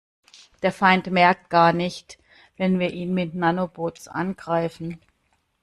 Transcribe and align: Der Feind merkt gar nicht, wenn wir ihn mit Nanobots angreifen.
Der 0.63 0.71
Feind 0.71 1.11
merkt 1.11 1.51
gar 1.51 1.73
nicht, 1.73 2.17
wenn 2.57 2.79
wir 2.79 2.91
ihn 2.91 3.13
mit 3.13 3.35
Nanobots 3.35 4.07
angreifen. 4.07 4.99